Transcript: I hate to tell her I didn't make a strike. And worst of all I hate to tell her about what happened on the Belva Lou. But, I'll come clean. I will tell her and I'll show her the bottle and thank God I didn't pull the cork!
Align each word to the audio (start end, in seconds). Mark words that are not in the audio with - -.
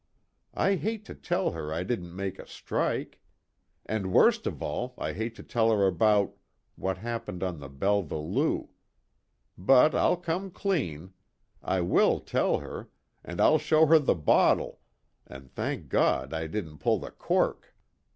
I 0.55 0.77
hate 0.77 1.05
to 1.05 1.13
tell 1.13 1.51
her 1.51 1.71
I 1.71 1.83
didn't 1.83 2.15
make 2.15 2.39
a 2.39 2.47
strike. 2.47 3.21
And 3.85 4.11
worst 4.11 4.47
of 4.47 4.59
all 4.63 4.95
I 4.97 5.13
hate 5.13 5.35
to 5.35 5.43
tell 5.43 5.69
her 5.69 5.85
about 5.85 6.35
what 6.75 6.97
happened 6.97 7.43
on 7.43 7.59
the 7.59 7.69
Belva 7.69 8.17
Lou. 8.17 8.69
But, 9.59 9.93
I'll 9.93 10.17
come 10.17 10.49
clean. 10.49 11.13
I 11.61 11.81
will 11.81 12.19
tell 12.19 12.57
her 12.61 12.89
and 13.23 13.39
I'll 13.39 13.59
show 13.59 13.85
her 13.85 13.99
the 13.99 14.15
bottle 14.15 14.79
and 15.27 15.51
thank 15.53 15.87
God 15.87 16.33
I 16.33 16.47
didn't 16.47 16.79
pull 16.79 16.97
the 16.97 17.11
cork! 17.11 17.75